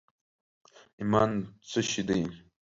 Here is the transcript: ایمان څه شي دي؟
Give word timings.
ایمان 0.99 1.31
څه 1.69 1.79
شي 1.89 2.01
دي؟ 2.07 2.21